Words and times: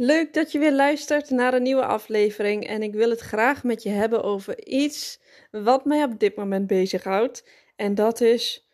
Leuk 0.00 0.34
dat 0.34 0.52
je 0.52 0.58
weer 0.58 0.72
luistert 0.72 1.30
naar 1.30 1.54
een 1.54 1.62
nieuwe 1.62 1.84
aflevering 1.84 2.66
en 2.66 2.82
ik 2.82 2.94
wil 2.94 3.10
het 3.10 3.20
graag 3.20 3.64
met 3.64 3.82
je 3.82 3.88
hebben 3.88 4.22
over 4.22 4.66
iets 4.66 5.20
wat 5.50 5.84
mij 5.84 6.04
op 6.04 6.18
dit 6.18 6.36
moment 6.36 6.66
bezighoudt 6.66 7.48
en 7.76 7.94
dat 7.94 8.20
is 8.20 8.68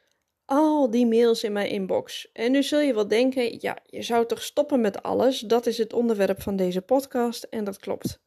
al 0.44 0.90
die 0.90 1.06
mails 1.06 1.44
in 1.44 1.52
mijn 1.52 1.68
inbox. 1.68 2.30
En 2.32 2.52
nu 2.52 2.62
zul 2.62 2.80
je 2.80 2.94
wel 2.94 3.08
denken, 3.08 3.60
ja, 3.60 3.78
je 3.84 4.02
zou 4.02 4.26
toch 4.26 4.42
stoppen 4.42 4.80
met 4.80 5.02
alles? 5.02 5.40
Dat 5.40 5.66
is 5.66 5.78
het 5.78 5.92
onderwerp 5.92 6.42
van 6.42 6.56
deze 6.56 6.80
podcast 6.80 7.42
en 7.42 7.64
dat 7.64 7.78
klopt. 7.78 8.20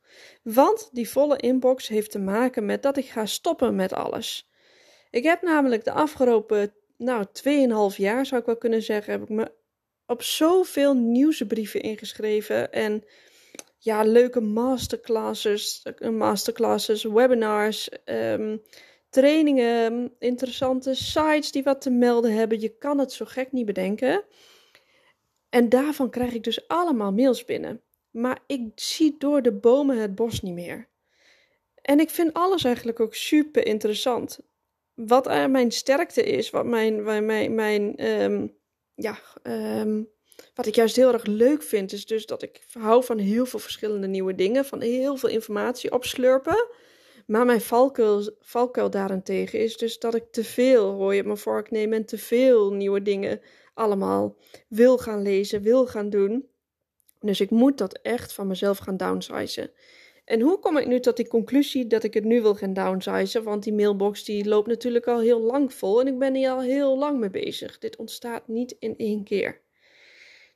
Want 0.43 0.89
die 0.91 1.09
volle 1.09 1.37
inbox 1.37 1.87
heeft 1.87 2.11
te 2.11 2.19
maken 2.19 2.65
met 2.65 2.83
dat 2.83 2.97
ik 2.97 3.05
ga 3.05 3.25
stoppen 3.25 3.75
met 3.75 3.93
alles. 3.93 4.49
Ik 5.09 5.23
heb 5.23 5.41
namelijk 5.41 5.83
de 5.83 5.91
afgelopen, 5.91 6.73
nou, 6.97 7.25
2,5 7.91 7.97
jaar 7.97 8.25
zou 8.25 8.41
ik 8.41 8.47
wel 8.47 8.57
kunnen 8.57 8.81
zeggen, 8.81 9.11
heb 9.11 9.21
ik 9.21 9.29
me 9.29 9.51
op 10.07 10.23
zoveel 10.23 10.93
nieuwsbrieven 10.93 11.81
ingeschreven. 11.81 12.71
En 12.71 13.03
ja, 13.77 14.03
leuke 14.03 14.41
masterclasses, 14.41 15.85
masterclasses 16.11 17.03
webinars, 17.03 17.89
um, 18.05 18.61
trainingen, 19.09 20.13
interessante 20.19 20.95
sites 20.95 21.51
die 21.51 21.63
wat 21.63 21.81
te 21.81 21.89
melden 21.89 22.33
hebben. 22.33 22.59
Je 22.59 22.77
kan 22.77 22.99
het 22.99 23.11
zo 23.11 23.25
gek 23.25 23.51
niet 23.51 23.65
bedenken. 23.65 24.23
En 25.49 25.69
daarvan 25.69 26.09
krijg 26.09 26.33
ik 26.33 26.43
dus 26.43 26.67
allemaal 26.67 27.11
mails 27.11 27.45
binnen. 27.45 27.81
Maar 28.11 28.39
ik 28.47 28.71
zie 28.75 29.15
door 29.17 29.41
de 29.41 29.53
bomen 29.53 29.97
het 29.97 30.15
bos 30.15 30.41
niet 30.41 30.53
meer. 30.53 30.89
En 31.81 31.99
ik 31.99 32.09
vind 32.09 32.33
alles 32.33 32.63
eigenlijk 32.63 32.99
ook 32.99 33.15
super 33.15 33.65
interessant. 33.65 34.39
Wat 34.93 35.25
mijn 35.25 35.71
sterkte 35.71 36.23
is, 36.23 36.49
wat 36.49 36.65
mijn, 36.65 37.03
mijn, 37.25 37.55
mijn, 37.55 38.11
um, 38.11 38.57
ja, 38.97 39.19
ehm, 39.43 40.03
wat 40.55 40.65
ik 40.65 40.75
juist 40.75 40.95
heel 40.95 41.13
erg 41.13 41.25
leuk 41.25 41.63
vind, 41.63 41.91
is 41.91 42.05
dus 42.05 42.25
dat 42.25 42.41
ik 42.41 42.65
hou 42.71 43.03
van 43.03 43.17
heel 43.17 43.45
veel 43.45 43.59
verschillende 43.59 44.07
nieuwe 44.07 44.35
dingen, 44.35 44.65
van 44.65 44.81
heel 44.81 45.17
veel 45.17 45.29
informatie 45.29 45.91
opslurpen. 45.91 46.67
Maar 47.25 47.45
mijn 47.45 47.61
valkuil, 47.61 48.35
valkuil 48.39 48.89
daarentegen 48.89 49.59
is 49.59 49.77
dus 49.77 49.99
dat 49.99 50.15
ik 50.15 50.31
te 50.31 50.43
veel 50.43 50.91
hooi 50.91 51.19
op 51.19 51.25
mijn 51.25 51.37
vork 51.37 51.71
neem 51.71 51.93
en 51.93 52.05
te 52.05 52.17
veel 52.17 52.73
nieuwe 52.73 53.01
dingen 53.01 53.41
allemaal 53.73 54.35
wil 54.67 54.97
gaan 54.97 55.21
lezen, 55.21 55.61
wil 55.61 55.87
gaan 55.87 56.09
doen. 56.09 56.47
Dus 57.19 57.41
ik 57.41 57.49
moet 57.49 57.77
dat 57.77 57.99
echt 58.01 58.33
van 58.33 58.47
mezelf 58.47 58.77
gaan 58.77 58.97
downsizen. 58.97 59.71
En 60.27 60.41
hoe 60.41 60.59
kom 60.59 60.77
ik 60.77 60.87
nu 60.87 60.99
tot 60.99 61.15
die 61.15 61.27
conclusie 61.27 61.87
dat 61.87 62.03
ik 62.03 62.13
het 62.13 62.23
nu 62.23 62.41
wil 62.41 62.55
gaan 62.55 62.73
downsizen? 62.73 63.43
Want 63.43 63.63
die 63.63 63.73
mailbox 63.73 64.23
die 64.23 64.47
loopt 64.47 64.67
natuurlijk 64.67 65.07
al 65.07 65.19
heel 65.19 65.39
lang 65.39 65.73
vol 65.73 65.99
en 65.99 66.07
ik 66.07 66.19
ben 66.19 66.35
hier 66.35 66.49
al 66.49 66.61
heel 66.61 66.97
lang 66.97 67.19
mee 67.19 67.29
bezig. 67.29 67.77
Dit 67.77 67.95
ontstaat 67.95 68.47
niet 68.47 68.75
in 68.79 68.97
één 68.97 69.23
keer. 69.23 69.61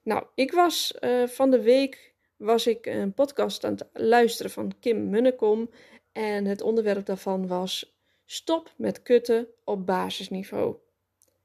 Nou, 0.03 0.25
ik 0.35 0.51
was 0.51 0.93
uh, 1.01 1.27
van 1.27 1.51
de 1.51 1.61
week 1.61 2.13
was 2.37 2.67
ik 2.67 2.85
een 2.85 3.13
podcast 3.13 3.63
aan 3.63 3.71
het 3.71 3.87
luisteren 3.93 4.51
van 4.51 4.71
Kim 4.79 5.09
Munnekom 5.09 5.69
en 6.11 6.45
het 6.45 6.61
onderwerp 6.61 7.05
daarvan 7.05 7.47
was 7.47 7.97
stop 8.25 8.73
met 8.77 9.01
kutten 9.01 9.47
op 9.63 9.85
basisniveau. 9.85 10.75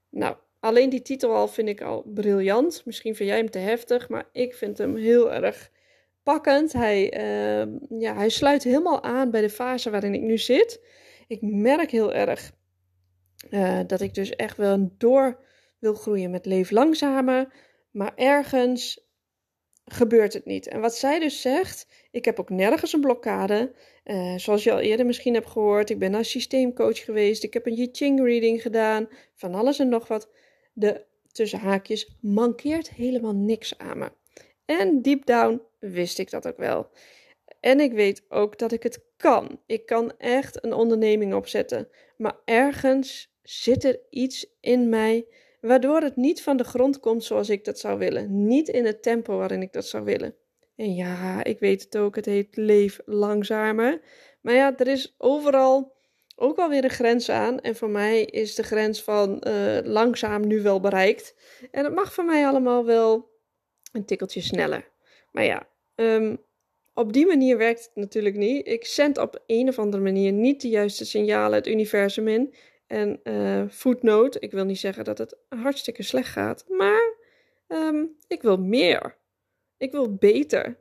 Nou, 0.09 0.35
alleen 0.59 0.89
die 0.89 1.01
titel 1.01 1.33
al 1.33 1.47
vind 1.47 1.69
ik 1.69 1.81
al 1.81 2.03
briljant. 2.05 2.81
Misschien 2.85 3.15
vind 3.15 3.29
jij 3.29 3.37
hem 3.37 3.49
te 3.49 3.59
heftig, 3.59 4.09
maar 4.09 4.29
ik 4.31 4.55
vind 4.55 4.77
hem 4.77 4.95
heel 4.95 5.33
erg 5.33 5.71
pakkend. 6.33 6.73
Hij, 6.73 7.17
uh, 7.17 7.73
ja, 7.99 8.15
hij 8.15 8.29
sluit 8.29 8.63
helemaal 8.63 9.03
aan 9.03 9.31
bij 9.31 9.41
de 9.41 9.49
fase 9.49 9.89
waarin 9.89 10.13
ik 10.13 10.21
nu 10.21 10.37
zit. 10.37 10.81
Ik 11.27 11.41
merk 11.41 11.91
heel 11.91 12.13
erg 12.13 12.51
uh, 13.49 13.79
dat 13.87 14.01
ik 14.01 14.13
dus 14.13 14.35
echt 14.35 14.57
wel 14.57 14.89
door 14.97 15.39
wil 15.79 15.93
groeien 15.93 16.31
met 16.31 16.45
leef 16.45 16.71
langzamer. 16.71 17.53
Maar 17.91 18.15
ergens 18.15 19.05
gebeurt 19.85 20.33
het 20.33 20.45
niet. 20.45 20.67
En 20.67 20.81
wat 20.81 20.95
zij 20.95 21.19
dus 21.19 21.41
zegt, 21.41 21.87
ik 22.11 22.25
heb 22.25 22.39
ook 22.39 22.49
nergens 22.49 22.93
een 22.93 23.01
blokkade. 23.01 23.73
Uh, 24.05 24.37
zoals 24.37 24.63
je 24.63 24.71
al 24.71 24.79
eerder 24.79 25.05
misschien 25.05 25.33
hebt 25.33 25.49
gehoord, 25.49 25.89
ik 25.89 25.99
ben 25.99 26.11
naar 26.11 26.25
systeemcoach 26.25 27.03
geweest. 27.03 27.43
Ik 27.43 27.53
heb 27.53 27.65
een 27.65 27.79
I 27.79 27.89
Ching 27.91 28.19
reading 28.19 28.61
gedaan. 28.61 29.07
Van 29.33 29.55
alles 29.55 29.79
en 29.79 29.89
nog 29.89 30.07
wat. 30.07 30.29
De 30.73 31.05
tussen 31.31 31.59
haakjes 31.59 32.17
mankeert 32.21 32.89
helemaal 32.89 33.35
niks 33.35 33.77
aan 33.77 33.97
me. 33.97 34.11
En 34.67 35.01
deep 35.01 35.25
down 35.25 35.61
wist 35.79 36.19
ik 36.19 36.29
dat 36.29 36.47
ook 36.47 36.57
wel. 36.57 36.89
En 37.59 37.79
ik 37.79 37.91
weet 37.93 38.25
ook 38.29 38.57
dat 38.57 38.71
ik 38.71 38.83
het 38.83 39.03
kan. 39.17 39.59
Ik 39.65 39.85
kan 39.85 40.13
echt 40.17 40.63
een 40.63 40.73
onderneming 40.73 41.33
opzetten. 41.33 41.89
Maar 42.17 42.35
ergens 42.45 43.35
zit 43.43 43.83
er 43.83 43.99
iets 44.09 44.45
in 44.59 44.89
mij 44.89 45.25
waardoor 45.61 46.01
het 46.01 46.15
niet 46.15 46.41
van 46.41 46.57
de 46.57 46.63
grond 46.63 46.99
komt 46.99 47.23
zoals 47.23 47.49
ik 47.49 47.65
dat 47.65 47.79
zou 47.79 47.99
willen. 47.99 48.47
Niet 48.47 48.67
in 48.67 48.85
het 48.85 49.03
tempo 49.03 49.37
waarin 49.37 49.61
ik 49.61 49.73
dat 49.73 49.85
zou 49.85 50.03
willen. 50.03 50.35
En 50.75 50.95
ja, 50.95 51.43
ik 51.43 51.59
weet 51.59 51.83
het 51.83 51.97
ook, 51.97 52.15
het 52.15 52.25
heet 52.25 52.55
leef 52.55 52.99
langzamer. 53.05 54.01
Maar 54.41 54.53
ja, 54.53 54.77
er 54.77 54.87
is 54.87 55.15
overal 55.17 55.95
ook 56.35 56.55
wel 56.55 56.69
weer 56.69 56.83
een 56.83 56.89
grens 56.89 57.29
aan. 57.29 57.59
En 57.59 57.75
voor 57.75 57.89
mij 57.89 58.23
is 58.23 58.55
de 58.55 58.63
grens 58.63 59.03
van 59.03 59.43
uh, 59.47 59.77
langzaam 59.83 60.47
nu 60.47 60.61
wel 60.61 60.79
bereikt. 60.79 61.35
En 61.71 61.83
het 61.83 61.95
mag 61.95 62.13
voor 62.13 62.25
mij 62.25 62.47
allemaal 62.47 62.85
wel 62.85 63.29
een 63.97 64.05
tikkeltje 64.05 64.41
sneller. 64.41 64.89
Maar 65.31 65.43
ja, 65.43 65.67
um, 65.95 66.37
op 66.93 67.13
die 67.13 67.25
manier 67.25 67.57
werkt 67.57 67.83
het 67.83 67.95
natuurlijk 67.95 68.35
niet. 68.35 68.67
Ik 68.67 68.85
zend 68.85 69.17
op 69.17 69.43
een 69.45 69.67
of 69.67 69.79
andere 69.79 70.03
manier 70.03 70.31
niet 70.31 70.61
de 70.61 70.69
juiste 70.69 71.05
signalen 71.05 71.57
het 71.57 71.67
universum 71.67 72.27
in. 72.27 72.53
En 72.87 73.19
uh, 73.23 73.63
footnote, 73.69 74.39
ik 74.39 74.51
wil 74.51 74.65
niet 74.65 74.79
zeggen 74.79 75.03
dat 75.03 75.17
het 75.17 75.37
hartstikke 75.49 76.03
slecht 76.03 76.29
gaat, 76.29 76.65
maar 76.67 77.15
um, 77.67 78.15
ik 78.27 78.41
wil 78.41 78.57
meer. 78.57 79.17
Ik 79.77 79.91
wil 79.91 80.15
beter. 80.15 80.77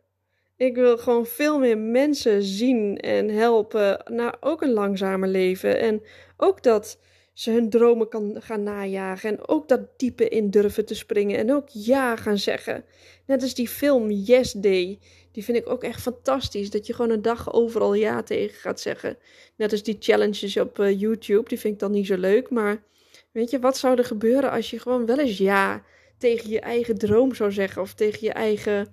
Ik 0.56 0.74
wil 0.74 0.98
gewoon 0.98 1.26
veel 1.26 1.58
meer 1.58 1.78
mensen 1.78 2.42
zien 2.42 2.96
en 2.96 3.28
helpen 3.28 4.02
naar 4.04 4.36
ook 4.40 4.62
een 4.62 4.72
langzamer 4.72 5.28
leven. 5.28 5.78
En 5.78 6.02
ook 6.36 6.62
dat 6.62 6.98
ze 7.36 7.50
hun 7.50 7.70
dromen 7.70 8.08
kan 8.08 8.36
gaan 8.38 8.62
najagen. 8.62 9.30
En 9.30 9.48
ook 9.48 9.68
dat 9.68 9.80
diepe 9.96 10.28
in 10.28 10.50
durven 10.50 10.84
te 10.84 10.94
springen. 10.94 11.38
En 11.38 11.52
ook 11.52 11.68
ja 11.68 12.16
gaan 12.16 12.38
zeggen. 12.38 12.84
Net 13.26 13.42
als 13.42 13.54
die 13.54 13.68
film 13.68 14.10
Yes 14.10 14.52
Day. 14.52 14.98
Die 15.32 15.44
vind 15.44 15.56
ik 15.56 15.68
ook 15.68 15.82
echt 15.82 16.00
fantastisch. 16.00 16.70
Dat 16.70 16.86
je 16.86 16.94
gewoon 16.94 17.10
een 17.10 17.22
dag 17.22 17.52
overal 17.52 17.94
ja 17.94 18.22
tegen 18.22 18.60
gaat 18.60 18.80
zeggen. 18.80 19.18
Net 19.56 19.72
als 19.72 19.82
die 19.82 19.96
challenges 20.00 20.56
op 20.56 20.78
uh, 20.78 21.00
YouTube. 21.00 21.48
Die 21.48 21.58
vind 21.58 21.74
ik 21.74 21.80
dan 21.80 21.90
niet 21.90 22.06
zo 22.06 22.16
leuk. 22.16 22.50
Maar 22.50 22.82
weet 23.32 23.50
je, 23.50 23.58
wat 23.58 23.76
zou 23.76 23.98
er 23.98 24.04
gebeuren 24.04 24.50
als 24.50 24.70
je 24.70 24.78
gewoon 24.78 25.06
wel 25.06 25.18
eens 25.18 25.38
ja 25.38 25.82
tegen 26.18 26.50
je 26.50 26.60
eigen 26.60 26.98
droom 26.98 27.34
zou 27.34 27.52
zeggen? 27.52 27.82
Of 27.82 27.94
tegen 27.94 28.26
je 28.26 28.32
eigen 28.32 28.88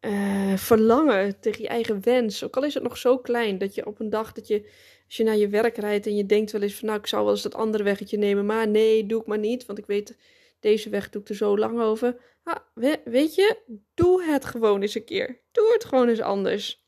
uh, 0.00 0.56
verlangen, 0.56 1.40
tegen 1.40 1.62
je 1.62 1.68
eigen 1.68 2.00
wens. 2.04 2.44
Ook 2.44 2.56
al 2.56 2.64
is 2.64 2.74
het 2.74 2.82
nog 2.82 2.96
zo 2.96 3.18
klein 3.18 3.58
dat 3.58 3.74
je 3.74 3.86
op 3.86 4.00
een 4.00 4.10
dag 4.10 4.32
dat 4.32 4.46
je 4.46 4.68
als 5.06 5.16
je 5.16 5.24
naar 5.24 5.36
je 5.36 5.48
werk 5.48 5.76
rijdt 5.76 6.06
en 6.06 6.16
je 6.16 6.26
denkt 6.26 6.52
wel 6.52 6.62
eens 6.62 6.74
van 6.74 6.88
nou, 6.88 7.00
ik 7.00 7.06
zou 7.06 7.24
wel 7.24 7.32
eens 7.32 7.42
dat 7.42 7.54
andere 7.54 7.82
weggetje 7.82 8.18
nemen, 8.18 8.46
maar 8.46 8.68
nee, 8.68 9.06
doe 9.06 9.20
ik 9.20 9.26
maar 9.26 9.38
niet, 9.38 9.66
want 9.66 9.78
ik 9.78 9.86
weet, 9.86 10.16
deze 10.60 10.88
weg 10.88 11.10
doe 11.10 11.22
ik 11.22 11.28
er 11.28 11.34
zo 11.34 11.58
lang 11.58 11.80
over. 11.80 12.20
Ah, 12.42 12.56
weet 13.04 13.34
je, 13.34 13.58
doe 13.94 14.22
het 14.22 14.44
gewoon 14.44 14.82
eens 14.82 14.94
een 14.94 15.04
keer. 15.04 15.40
Doe 15.52 15.72
het 15.72 15.84
gewoon 15.84 16.08
eens 16.08 16.20
anders. 16.20 16.86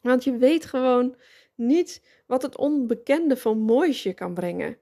Want 0.00 0.24
je 0.24 0.36
weet 0.36 0.64
gewoon 0.64 1.16
niet 1.54 2.22
wat 2.26 2.42
het 2.42 2.56
onbekende 2.56 3.36
van 3.36 3.58
moois 3.58 4.02
je 4.02 4.14
kan 4.14 4.34
brengen. 4.34 4.78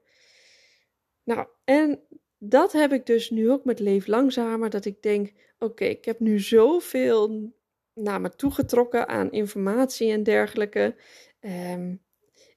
Nou, 1.23 1.47
en 1.63 1.99
dat 2.37 2.71
heb 2.71 2.93
ik 2.93 3.05
dus 3.05 3.29
nu 3.29 3.51
ook 3.51 3.65
met 3.65 3.79
Leef 3.79 4.07
Langzamer, 4.07 4.69
dat 4.69 4.85
ik 4.85 5.01
denk, 5.01 5.31
oké, 5.59 5.85
ik 5.85 6.05
heb 6.05 6.19
nu 6.19 6.39
zoveel 6.39 7.53
naar 7.93 8.21
me 8.21 8.29
toegetrokken 8.29 9.07
aan 9.07 9.31
informatie 9.31 10.11
en 10.11 10.23
dergelijke. 10.23 10.95
Um, 11.39 12.02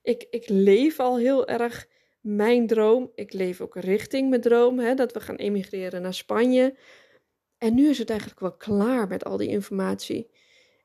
ik, 0.06 0.26
ik 0.30 0.48
leef 0.48 1.00
al 1.00 1.18
heel 1.18 1.46
erg 1.46 1.88
mijn 2.20 2.66
droom. 2.66 3.10
Ik 3.14 3.32
leef 3.32 3.60
ook 3.60 3.76
richting 3.76 4.28
mijn 4.28 4.40
droom, 4.40 4.78
hè, 4.78 4.94
dat 4.94 5.12
we 5.12 5.20
gaan 5.20 5.36
emigreren 5.36 6.02
naar 6.02 6.14
Spanje. 6.14 6.74
En 7.58 7.74
nu 7.74 7.88
is 7.88 7.98
het 7.98 8.10
eigenlijk 8.10 8.40
wel 8.40 8.56
klaar 8.56 9.08
met 9.08 9.24
al 9.24 9.36
die 9.36 9.48
informatie. 9.48 10.30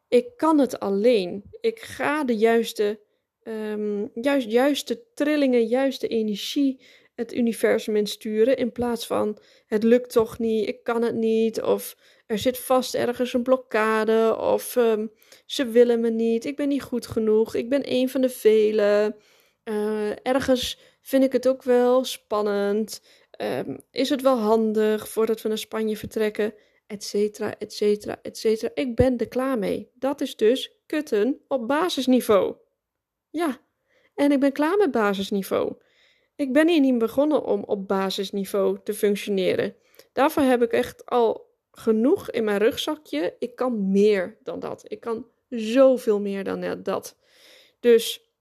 Ik 0.08 0.38
kan 0.38 0.60
het 0.60 0.80
alleen. 0.80 1.44
Ik 1.60 1.80
ga 1.80 2.24
de 2.24 2.38
juiste, 2.38 3.00
um, 3.44 4.12
juist, 4.14 4.52
juiste 4.52 5.04
trillingen, 5.14 5.66
juiste 5.66 6.08
energie 6.08 6.82
het 7.16 7.34
universum 7.34 7.96
insturen. 7.96 8.58
In 8.58 8.72
plaats 8.72 9.08
van 9.08 9.38
het 9.66 9.84
lukt 9.84 10.12
toch 10.12 10.40
niet, 10.40 10.68
ik 10.68 10.84
kan 10.84 11.02
het 11.02 11.16
niet. 11.16 11.62
Of 11.62 11.98
er 12.32 12.38
zit 12.38 12.60
vast 12.60 12.94
ergens 12.94 13.34
een 13.34 13.44
blokkade. 13.44 14.38
Of 14.40 14.76
um, 14.76 15.12
ze 15.46 15.66
willen 15.66 16.00
me 16.00 16.10
niet, 16.10 16.46
ik 16.46 16.56
ben 16.56 16.68
niet 16.68 16.82
goed 16.82 17.08
genoeg, 17.08 17.56
ik 17.56 17.70
ben 17.70 17.82
een 17.84 18.10
van 18.10 18.22
de 18.22 18.30
velen. 18.30 19.16
Uh, 19.64 20.26
ergens 20.26 20.80
vind 21.02 21.24
ik 21.24 21.32
het 21.32 21.48
ook 21.48 21.64
wel 21.64 22.04
spannend. 22.04 23.02
Um, 23.42 23.78
is 23.92 24.10
het 24.10 24.22
wel 24.22 24.38
handig 24.38 25.10
voordat 25.10 25.42
we 25.42 25.48
naar 25.48 25.58
Spanje 25.58 25.98
vertrekken? 25.98 26.54
Etcetera, 26.88 27.58
etcetera, 27.58 28.20
etcetera. 28.22 28.72
Ik 28.74 28.96
ben 28.96 29.18
er 29.18 29.28
klaar 29.28 29.58
mee. 29.58 29.92
Dat 29.94 30.22
is 30.22 30.36
dus 30.36 30.82
kutten 30.86 31.42
op 31.48 31.68
basisniveau. 31.68 32.56
Ja, 33.30 33.62
en 34.16 34.32
ik 34.32 34.40
ben 34.40 34.52
klaar 34.52 34.78
met 34.78 34.92
basisniveau. 34.92 35.76
Ik 36.36 36.54
ben 36.54 36.68
hier 36.68 36.80
niet 36.80 36.98
begonnen 36.98 37.44
om 37.44 37.64
op 37.64 37.88
basisniveau 37.88 38.78
te 38.84 38.94
functioneren. 38.94 39.76
Daarvoor 40.14 40.44
heb 40.44 40.62
ik 40.62 40.72
echt 40.72 41.06
al 41.06 41.51
genoeg 41.72 42.32
in 42.32 42.44
mijn 42.44 42.58
rugzakje. 42.58 43.36
Ik 43.40 43.56
kan 43.56 43.92
meer 43.92 44.38
dan 44.44 44.60
dat. 44.60 44.84
Ik 44.88 45.00
kan 45.00 45.26
zoveel 45.50 46.20
meer 46.20 46.44
dan 46.44 46.84
dat. 46.84 47.18
Dus 47.80 48.32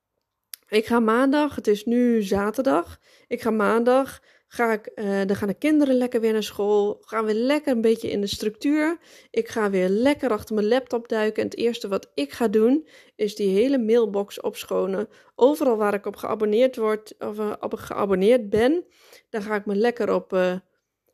ik 0.68 0.86
ga 0.86 1.00
maandag, 1.00 1.54
het 1.54 1.66
is 1.66 1.84
nu 1.84 2.22
zaterdag. 2.22 3.00
Ik 3.26 3.40
ga 3.40 3.50
maandag, 3.50 4.20
ga 4.46 4.72
ik, 4.72 4.90
uh, 4.94 5.20
dan 5.26 5.36
gaan 5.36 5.48
de 5.48 5.54
kinderen 5.54 5.94
lekker 5.94 6.20
weer 6.20 6.32
naar 6.32 6.42
school. 6.42 6.98
Gaan 7.00 7.24
we 7.24 7.34
lekker 7.34 7.72
een 7.72 7.80
beetje 7.80 8.10
in 8.10 8.20
de 8.20 8.26
structuur. 8.26 8.98
Ik 9.30 9.48
ga 9.48 9.70
weer 9.70 9.88
lekker 9.88 10.30
achter 10.30 10.54
mijn 10.54 10.68
laptop 10.68 11.08
duiken. 11.08 11.42
En 11.42 11.48
het 11.48 11.58
eerste 11.58 11.88
wat 11.88 12.10
ik 12.14 12.32
ga 12.32 12.48
doen, 12.48 12.88
is 13.16 13.34
die 13.34 13.48
hele 13.48 13.78
mailbox 13.78 14.40
opschonen. 14.40 15.08
Overal 15.34 15.76
waar 15.76 15.94
ik 15.94 16.06
op 16.06 16.16
geabonneerd 16.16 16.76
word, 16.76 17.14
of 17.18 17.38
uh, 17.38 17.52
op 17.60 17.74
geabonneerd 17.74 18.50
ben, 18.50 18.84
dan 19.28 19.42
ga 19.42 19.54
ik 19.54 19.66
me 19.66 19.74
lekker 19.74 20.14
op 20.14 20.32
uh, 20.32 20.54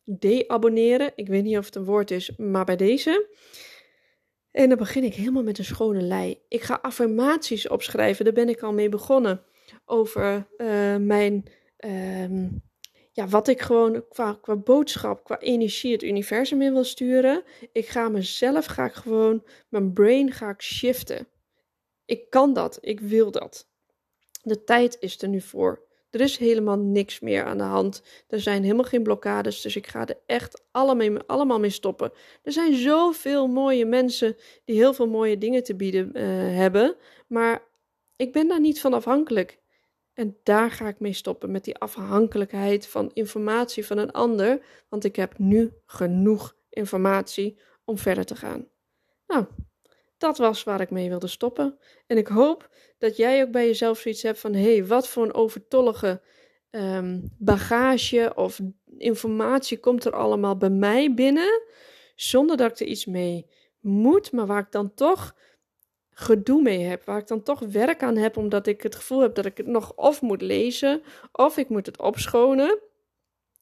de-abonneren. 0.08 1.12
Ik 1.14 1.28
weet 1.28 1.44
niet 1.44 1.58
of 1.58 1.64
het 1.64 1.74
een 1.74 1.84
woord 1.84 2.10
is, 2.10 2.36
maar 2.36 2.64
bij 2.64 2.76
deze. 2.76 3.34
En 4.50 4.68
dan 4.68 4.78
begin 4.78 5.04
ik 5.04 5.14
helemaal 5.14 5.42
met 5.42 5.58
een 5.58 5.64
schone 5.64 6.00
lei. 6.00 6.40
Ik 6.48 6.62
ga 6.62 6.78
affirmaties 6.82 7.68
opschrijven, 7.68 8.24
daar 8.24 8.34
ben 8.34 8.48
ik 8.48 8.62
al 8.62 8.72
mee 8.72 8.88
begonnen. 8.88 9.44
Over 9.84 10.46
uh, 10.56 10.96
mijn, 10.96 11.44
uh, 11.86 12.48
ja, 13.12 13.28
wat 13.28 13.48
ik 13.48 13.60
gewoon 13.60 14.08
qua, 14.08 14.38
qua 14.40 14.56
boodschap, 14.56 15.24
qua 15.24 15.38
energie 15.38 15.92
het 15.92 16.02
universum 16.02 16.62
in 16.62 16.72
wil 16.72 16.84
sturen. 16.84 17.42
Ik 17.72 17.86
ga 17.86 18.08
mezelf, 18.08 18.66
ga 18.66 18.84
ik 18.84 18.94
gewoon, 18.94 19.44
mijn 19.68 19.92
brain 19.92 20.32
ga 20.32 20.50
ik 20.50 20.62
shiften. 20.62 21.28
Ik 22.04 22.30
kan 22.30 22.52
dat, 22.52 22.78
ik 22.80 23.00
wil 23.00 23.30
dat. 23.30 23.68
De 24.42 24.64
tijd 24.64 24.96
is 25.00 25.22
er 25.22 25.28
nu 25.28 25.40
voor. 25.40 25.85
Er 26.16 26.22
is 26.22 26.36
helemaal 26.36 26.78
niks 26.78 27.20
meer 27.20 27.44
aan 27.44 27.58
de 27.58 27.64
hand. 27.64 28.02
Er 28.28 28.40
zijn 28.40 28.62
helemaal 28.62 28.84
geen 28.84 29.02
blokkades. 29.02 29.60
Dus 29.60 29.76
ik 29.76 29.86
ga 29.86 30.06
er 30.06 30.18
echt 30.26 30.62
allemaal 31.26 31.60
mee 31.60 31.70
stoppen. 31.70 32.12
Er 32.42 32.52
zijn 32.52 32.74
zoveel 32.74 33.46
mooie 33.46 33.86
mensen 33.86 34.36
die 34.64 34.76
heel 34.76 34.94
veel 34.94 35.08
mooie 35.08 35.38
dingen 35.38 35.62
te 35.62 35.76
bieden 35.76 36.10
uh, 36.14 36.22
hebben. 36.56 36.96
Maar 37.26 37.62
ik 38.16 38.32
ben 38.32 38.48
daar 38.48 38.60
niet 38.60 38.80
van 38.80 38.94
afhankelijk. 38.94 39.58
En 40.12 40.36
daar 40.42 40.70
ga 40.70 40.88
ik 40.88 41.00
mee 41.00 41.12
stoppen. 41.12 41.50
Met 41.50 41.64
die 41.64 41.78
afhankelijkheid 41.78 42.86
van 42.86 43.10
informatie 43.14 43.86
van 43.86 43.98
een 43.98 44.12
ander. 44.12 44.60
Want 44.88 45.04
ik 45.04 45.16
heb 45.16 45.38
nu 45.38 45.72
genoeg 45.86 46.56
informatie 46.68 47.58
om 47.84 47.98
verder 47.98 48.24
te 48.24 48.36
gaan. 48.36 48.68
Nou, 49.26 49.46
dat 50.18 50.38
was 50.38 50.64
waar 50.64 50.80
ik 50.80 50.90
mee 50.90 51.08
wilde 51.08 51.26
stoppen. 51.26 51.78
En 52.06 52.16
ik 52.16 52.26
hoop 52.26 52.70
dat 52.98 53.16
jij 53.16 53.42
ook 53.42 53.50
bij 53.50 53.66
jezelf 53.66 53.98
zoiets 53.98 54.22
hebt 54.22 54.38
van: 54.38 54.54
hé, 54.54 54.72
hey, 54.72 54.86
wat 54.86 55.08
voor 55.08 55.24
een 55.24 55.34
overtollige 55.34 56.22
um, 56.70 57.34
bagage 57.38 58.32
of 58.34 58.60
informatie 58.98 59.78
komt 59.78 60.04
er 60.04 60.12
allemaal 60.12 60.56
bij 60.56 60.70
mij 60.70 61.14
binnen, 61.14 61.62
zonder 62.14 62.56
dat 62.56 62.70
ik 62.70 62.80
er 62.80 62.86
iets 62.86 63.06
mee 63.06 63.50
moet, 63.80 64.32
maar 64.32 64.46
waar 64.46 64.62
ik 64.62 64.72
dan 64.72 64.94
toch 64.94 65.34
gedoe 66.10 66.62
mee 66.62 66.84
heb, 66.84 67.04
waar 67.04 67.18
ik 67.18 67.26
dan 67.26 67.42
toch 67.42 67.60
werk 67.60 68.02
aan 68.02 68.16
heb, 68.16 68.36
omdat 68.36 68.66
ik 68.66 68.82
het 68.82 68.94
gevoel 68.94 69.20
heb 69.20 69.34
dat 69.34 69.46
ik 69.46 69.56
het 69.56 69.66
nog 69.66 69.92
of 69.94 70.22
moet 70.22 70.42
lezen, 70.42 71.02
of 71.32 71.56
ik 71.56 71.68
moet 71.68 71.86
het 71.86 71.98
opschonen. 71.98 72.78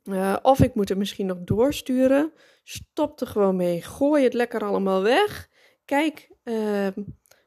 Uh, 0.05 0.37
of 0.43 0.61
ik 0.61 0.75
moet 0.75 0.89
het 0.89 0.99
misschien 0.99 1.27
nog 1.27 1.39
doorsturen. 1.41 2.33
Stop 2.65 3.21
er 3.21 3.27
gewoon 3.27 3.57
mee. 3.57 3.83
Gooi 3.83 4.25
het 4.25 4.35
lekker 4.35 4.65
allemaal 4.65 5.03
weg. 5.03 5.49
Kijk 5.85 6.29
uh, 6.45 6.89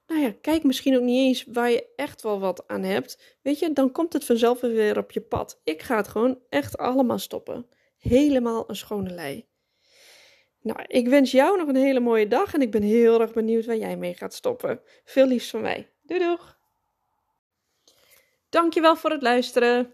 nou 0.07 0.21
ja, 0.21 0.33
kijk 0.41 0.63
misschien 0.63 0.95
ook 0.95 1.01
niet 1.01 1.27
eens 1.27 1.45
waar 1.51 1.69
je 1.69 1.88
echt 1.95 2.21
wel 2.21 2.39
wat 2.39 2.67
aan 2.67 2.83
hebt. 2.83 3.38
Weet 3.41 3.59
je, 3.59 3.73
dan 3.73 3.91
komt 3.91 4.13
het 4.13 4.25
vanzelf 4.25 4.59
weer 4.59 4.97
op 4.97 5.11
je 5.11 5.21
pad. 5.21 5.61
Ik 5.63 5.81
ga 5.81 5.95
het 5.95 6.07
gewoon 6.07 6.39
echt 6.49 6.77
allemaal 6.77 7.19
stoppen. 7.19 7.67
Helemaal 7.97 8.69
een 8.69 8.75
schone 8.75 9.09
lei. 9.09 9.45
Nou, 10.61 10.79
ik 10.88 11.07
wens 11.07 11.31
jou 11.31 11.57
nog 11.57 11.67
een 11.67 11.75
hele 11.75 11.99
mooie 11.99 12.27
dag 12.27 12.53
en 12.53 12.61
ik 12.61 12.71
ben 12.71 12.81
heel 12.81 13.21
erg 13.21 13.33
benieuwd 13.33 13.65
waar 13.65 13.77
jij 13.77 13.97
mee 13.97 14.13
gaat 14.13 14.33
stoppen. 14.33 14.81
Veel 15.03 15.27
liefs 15.27 15.49
van 15.49 15.61
mij. 15.61 15.89
Doei 16.01 16.19
doeg! 16.19 16.57
Dankjewel 18.49 18.95
voor 18.95 19.09
het 19.09 19.21
luisteren. 19.21 19.94